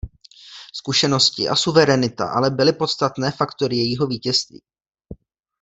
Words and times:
Zkušenosti 0.75 1.49
a 1.49 1.55
suverenita 1.55 2.29
ale 2.31 2.49
byly 2.49 2.73
podstatné 2.73 3.31
faktory 3.31 3.77
jejího 3.77 4.07
vítězství. 4.07 4.61